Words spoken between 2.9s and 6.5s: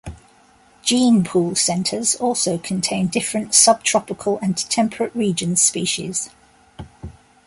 different sub tropical and temperate region species.